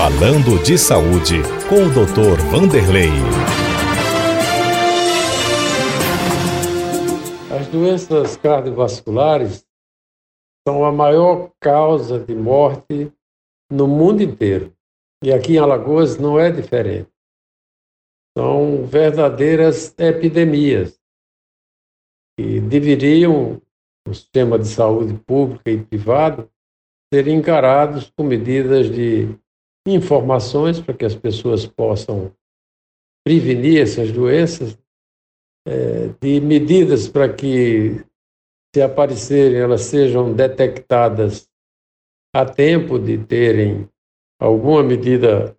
[0.00, 2.40] Falando de saúde com o Dr.
[2.50, 3.10] Vanderlei.
[7.54, 9.62] As doenças cardiovasculares
[10.66, 13.12] são a maior causa de morte
[13.70, 14.74] no mundo inteiro.
[15.22, 17.10] E aqui em Alagoas não é diferente.
[18.34, 20.98] São verdadeiras epidemias
[22.38, 23.60] que deveriam,
[24.08, 26.50] o sistema de saúde pública e privado,
[27.12, 29.38] ser encarados com medidas de
[29.86, 32.34] informações para que as pessoas possam
[33.24, 34.78] prevenir essas doenças,
[35.66, 38.02] é, de medidas para que,
[38.74, 41.48] se aparecerem, elas sejam detectadas
[42.34, 43.88] a tempo de terem
[44.40, 45.56] alguma medida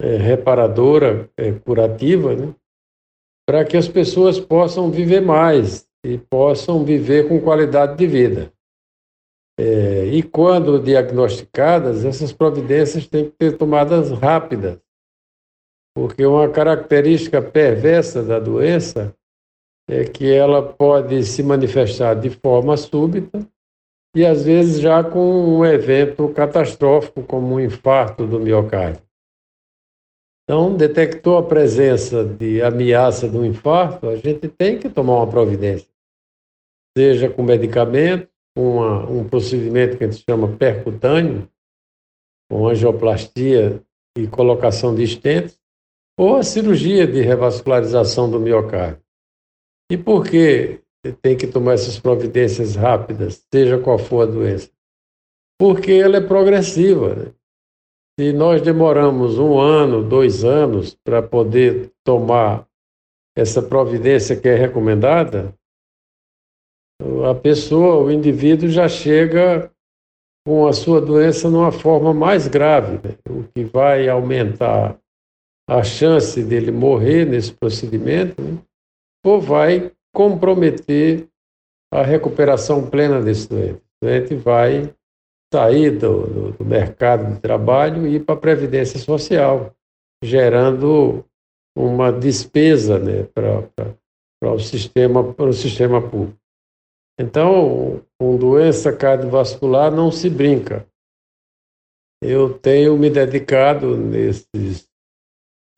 [0.00, 2.54] é, reparadora, é, curativa, né?
[3.46, 8.53] para que as pessoas possam viver mais e possam viver com qualidade de vida.
[9.58, 14.80] É, e quando diagnosticadas, essas providências têm que ser tomadas rápidas,
[15.94, 19.14] porque uma característica perversa da doença
[19.88, 23.46] é que ela pode se manifestar de forma súbita
[24.16, 29.02] e às vezes já com um evento catastrófico, como um infarto do miocárdio.
[30.44, 35.26] Então, detectou a presença de ameaça de um infarto, a gente tem que tomar uma
[35.26, 35.88] providência,
[36.96, 41.48] seja com medicamento, uma, um procedimento que a gente chama percutâneo,
[42.50, 43.82] com angioplastia
[44.16, 45.58] e colocação de estentes,
[46.16, 49.02] ou a cirurgia de revascularização do miocárdio.
[49.90, 50.80] E por que
[51.20, 54.70] tem que tomar essas providências rápidas, seja qual for a doença?
[55.58, 57.14] Porque ela é progressiva.
[57.14, 57.32] Né?
[58.18, 62.66] Se nós demoramos um ano, dois anos para poder tomar
[63.36, 65.52] essa providência que é recomendada,
[67.28, 69.70] a pessoa, o indivíduo já chega
[70.46, 73.16] com a sua doença numa forma mais grave, né?
[73.28, 74.98] o que vai aumentar
[75.68, 78.58] a chance dele morrer nesse procedimento, né?
[79.24, 81.26] ou vai comprometer
[81.92, 83.82] a recuperação plena desse doente.
[84.02, 84.94] O doente vai
[85.52, 89.72] sair do, do, do mercado de trabalho e ir para a Previdência Social,
[90.22, 91.24] gerando
[91.76, 96.43] uma despesa né, para o sistema, sistema público.
[97.18, 100.86] Então, com doença cardiovascular não se brinca.
[102.22, 104.88] Eu tenho me dedicado nesses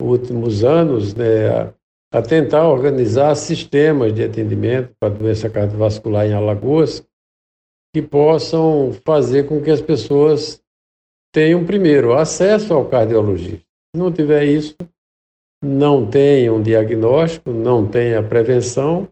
[0.00, 1.74] últimos anos né,
[2.12, 7.06] a, tentar organizar sistemas de atendimento para doença cardiovascular em Alagoas
[7.94, 10.62] que possam fazer com que as pessoas
[11.34, 13.66] tenham, primeiro, acesso ao cardiologista.
[13.94, 14.76] Se não tiver isso,
[15.62, 19.08] não tem um diagnóstico, não tem a prevenção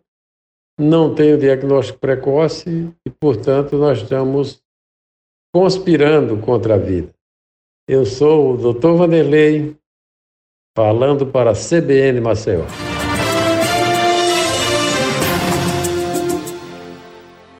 [0.79, 4.63] não tem o diagnóstico precoce e, portanto, nós estamos
[5.55, 7.13] conspirando contra a vida.
[7.89, 8.95] Eu sou o Dr.
[8.97, 9.77] Vanderlei,
[10.77, 12.65] falando para a CBN Maceió.